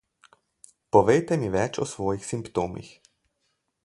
[0.95, 2.91] Povejte mi več o svojih simptomih.